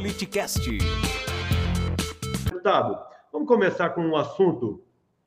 [0.00, 0.66] Politicast.
[2.46, 2.98] Deputado,
[3.30, 4.82] vamos começar com um assunto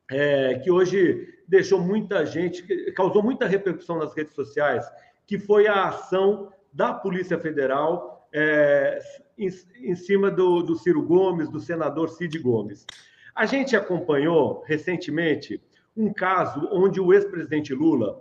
[0.09, 2.63] é, que hoje deixou muita gente,
[2.93, 4.83] causou muita repercussão nas redes sociais,
[5.27, 8.99] que foi a ação da Polícia Federal é,
[9.37, 9.47] em,
[9.79, 12.87] em, cima do, do Ciro Gomes, do senador Cid Gomes.
[13.35, 15.61] A gente acompanhou recentemente
[15.95, 18.19] um caso onde o ex-presidente Lula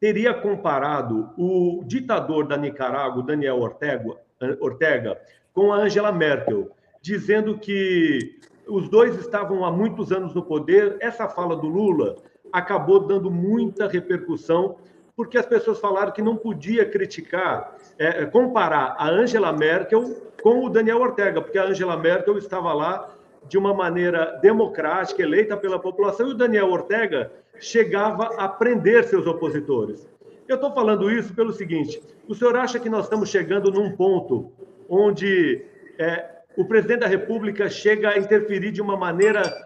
[0.00, 4.16] teria comparado o ditador da Nicarágua, Daniel Ortega,
[4.60, 5.20] Ortega,
[5.54, 6.70] com a Angela Merkel,
[7.02, 10.96] dizendo que os dois estavam há muitos anos no poder.
[11.00, 12.16] Essa fala do Lula
[12.52, 14.76] acabou dando muita repercussão,
[15.16, 20.70] porque as pessoas falaram que não podia criticar, é, comparar a Angela Merkel com o
[20.70, 23.10] Daniel Ortega, porque a Angela Merkel estava lá
[23.48, 29.26] de uma maneira democrática, eleita pela população, e o Daniel Ortega chegava a prender seus
[29.26, 30.08] opositores.
[30.48, 34.50] Eu estou falando isso pelo seguinte: o senhor acha que nós estamos chegando num ponto
[34.90, 35.64] onde
[35.96, 39.64] é, o presidente da República chega a interferir de uma maneira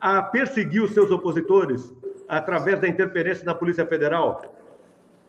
[0.00, 1.92] a perseguir os seus opositores
[2.26, 4.42] através da interferência da Polícia Federal?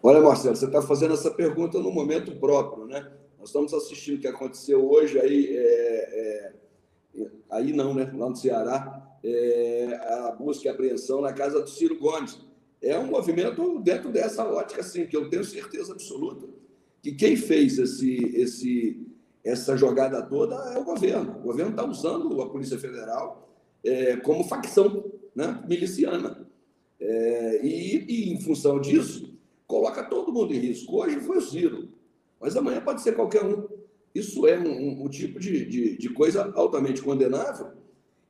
[0.01, 3.11] Olha, Marcelo, você está fazendo essa pergunta no momento próprio, né?
[3.37, 6.53] Nós estamos assistindo o que aconteceu hoje aí, é,
[7.17, 8.09] é, aí não, né?
[8.15, 12.39] Lá no Ceará, é, a busca e apreensão na casa do Ciro Gomes.
[12.81, 16.47] É um movimento dentro dessa ótica, assim, que eu tenho certeza absoluta
[17.03, 19.05] que quem fez esse, esse,
[19.43, 21.37] essa jogada toda é o governo.
[21.39, 23.49] O governo está usando a Polícia Federal
[23.83, 26.47] é, como facção né, miliciana.
[26.99, 30.95] É, e, e, em função disso, coloca todo mundo em risco.
[30.95, 31.89] Hoje foi o Ciro,
[32.39, 33.67] mas amanhã pode ser qualquer um.
[34.15, 37.71] Isso é um, um, tipo de, de, de coisa altamente condenável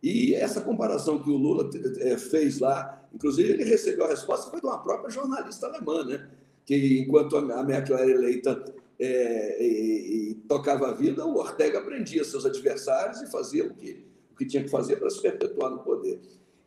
[0.04, 1.70] e essa comparação que o Lula
[2.00, 6.28] é, fez lá, inclusive ele recebeu a resposta foi de uma própria jornalista alemã, né?
[6.66, 8.66] que enquanto a Merkel era eleita
[9.00, 14.06] é, e, e, tocava a vida, o Ortega prendia seus adversários e fazia o que,
[14.32, 16.20] o que tinha que fazer para se perpetuar no poder.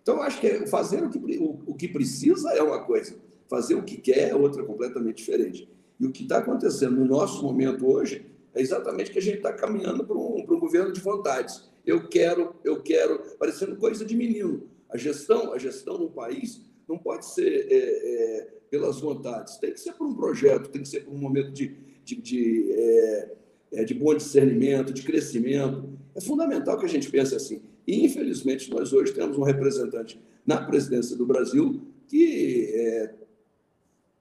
[0.02, 3.16] Então, acho que fazer o que, o, o que precisa é uma coisa,
[3.48, 5.68] fazer o que quer é outra completamente diferente.
[5.98, 9.52] E o que está acontecendo no nosso momento hoje é exatamente que a gente está
[9.52, 14.16] caminhando para um, para um governo de vontades eu quero, eu quero, parecendo coisa de
[14.16, 14.68] menino.
[14.90, 19.80] A gestão, a gestão no país não pode ser é, é, pelas vontades, tem que
[19.80, 23.32] ser por um projeto, tem que ser por um momento de, de, de, é,
[23.72, 25.98] é, de bom discernimento, de crescimento.
[26.14, 27.60] É fundamental que a gente pense assim.
[27.86, 33.14] E, infelizmente, nós hoje temos um representante na presidência do Brasil que é,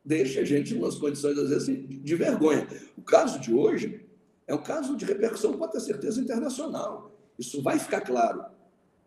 [0.03, 2.67] deixa a gente em umas condições, às vezes, de vergonha.
[2.97, 4.01] O caso de hoje
[4.47, 7.15] é um caso de repercussão, pode ter certeza, internacional.
[7.37, 8.43] Isso vai ficar claro,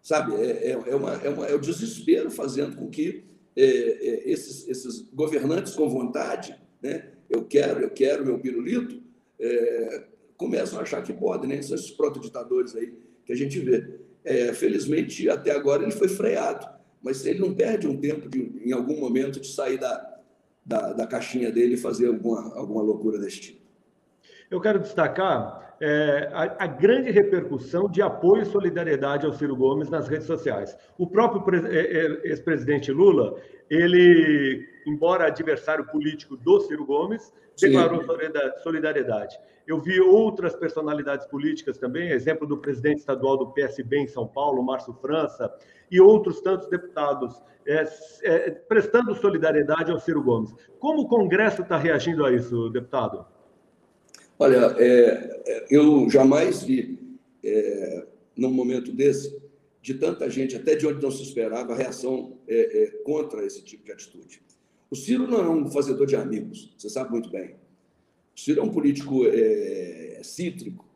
[0.01, 0.35] sabe?
[0.37, 3.25] É, é, é, uma, é, uma, é o desespero fazendo com que
[3.57, 7.11] é, é, esses, esses governantes com vontade, né?
[7.29, 9.03] Eu quero, eu quero meu pirulito,
[9.39, 10.05] é,
[10.37, 11.63] começam a achar que podem, né?
[11.63, 12.95] São esses protoditadores aí
[13.25, 13.99] que a gente vê.
[14.25, 16.69] É, felizmente, até agora ele foi freado,
[17.03, 20.19] mas ele não perde um tempo de, em algum momento de sair da,
[20.65, 23.61] da, da caixinha dele e fazer alguma, alguma loucura desse tipo.
[24.51, 29.89] Eu quero destacar é, a, a, grande repercussão de apoio e solidariedade ao Ciro Gomes
[29.89, 30.77] nas redes sociais.
[30.97, 33.37] O próprio é, é, ex-presidente Lula,
[33.71, 38.03] ele, embora adversário político do Ciro Gomes, declarou
[38.63, 39.39] solidariedade.
[39.67, 44.63] Eu vi outras personalidades políticas também, exemplo do presidente estadual do PSB em São Paulo,
[44.63, 45.53] Márcio França,
[45.91, 47.87] e outros tantos deputados, é,
[48.23, 50.55] é, prestando solidariedade ao Ciro Gomes.
[50.79, 53.27] Como o Congresso está reagindo a isso, deputado?
[54.39, 58.07] Olha, é, é, eu jamais vi, é,
[58.37, 59.37] num momento desse,
[59.83, 63.85] de tanta gente, até de onde não se esperava, a reação é, contra esse tipo
[63.85, 64.41] de atitude.
[64.91, 67.57] O Ciro não é um fazedor de amigos, você sabe muito bem.
[68.37, 70.87] O Ciro é um político é, cítrico,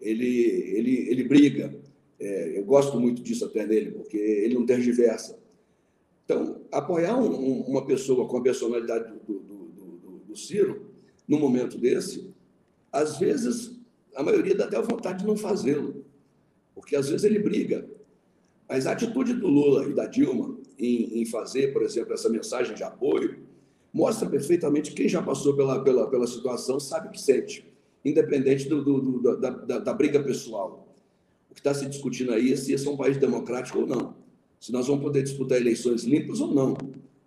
[0.00, 1.74] ele, ele, ele briga.
[2.18, 5.38] eu gosto muito disso até nele, porque ele não tergiversa.
[6.24, 10.86] Então, apoiar um, um, uma pessoa com a personalidade do, do, do, do Ciro,
[11.26, 12.32] num momento desse,
[12.92, 13.78] às vezes,
[14.14, 16.04] a maioria dá até vontade de não fazê-lo,
[16.74, 17.88] porque às vezes ele briga.
[18.68, 22.74] Mas a atitude do Lula e da Dilma em, em fazer, por exemplo, essa mensagem
[22.74, 23.38] de apoio,
[23.92, 27.64] mostra perfeitamente quem já passou pela, pela, pela situação sabe o que sente,
[28.04, 30.88] independente do, do, do da, da, da, briga pessoal.
[31.50, 34.14] O que está se discutindo aí é se esse é um país democrático ou não,
[34.58, 36.76] se nós vamos poder disputar eleições limpas ou não.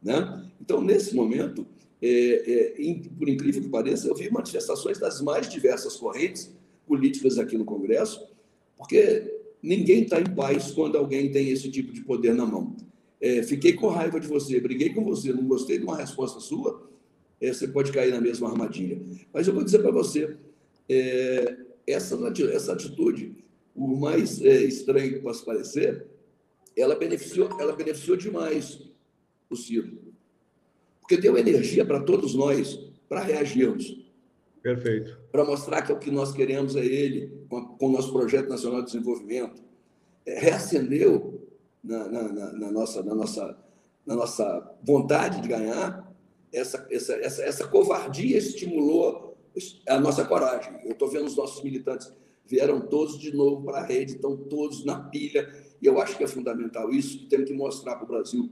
[0.01, 0.49] Né?
[0.59, 1.65] Então, nesse momento,
[2.01, 6.51] é, é, por incrível que pareça, eu vi manifestações das mais diversas correntes
[6.87, 8.27] políticas aqui no Congresso,
[8.77, 12.75] porque ninguém está em paz quando alguém tem esse tipo de poder na mão.
[13.21, 16.89] É, fiquei com raiva de você, briguei com você, não gostei de uma resposta sua,
[17.41, 19.01] é, você pode cair na mesma armadilha.
[19.33, 20.37] Mas eu vou dizer para você,
[20.89, 21.57] é,
[21.87, 22.17] essa,
[22.51, 23.35] essa atitude,
[23.73, 26.05] por mais é, estranho que possa parecer,
[26.75, 28.81] ela beneficiou, ela beneficiou demais
[29.49, 29.97] o Ciro.
[30.99, 34.03] Porque deu energia para todos nós para reagirmos.
[34.61, 35.17] Perfeito.
[35.31, 38.49] Para mostrar que o que nós queremos é ele, com, a, com o nosso projeto
[38.49, 39.63] nacional de desenvolvimento.
[40.25, 41.34] É, reacendeu
[41.85, 43.57] na, na, na, nossa, na, nossa,
[44.05, 46.11] na nossa vontade de ganhar,
[46.51, 49.37] essa, essa, essa, essa covardia estimulou
[49.87, 50.73] a nossa coragem.
[50.83, 52.11] Eu estou vendo os nossos militantes
[52.47, 55.51] vieram todos de novo para a rede, estão todos na pilha,
[55.81, 58.49] e eu acho que é fundamental isso, temos que mostrar para o Brasil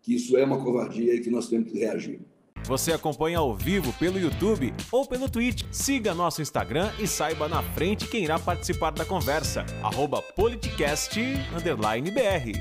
[0.00, 2.20] que isso é uma covardia e que nós temos que reagir.
[2.66, 5.64] Você acompanha ao vivo pelo YouTube ou pelo Twitch.
[5.70, 9.66] Siga nosso Instagram e saiba na frente quem irá participar da conversa.
[9.82, 12.48] Arroba politicast_br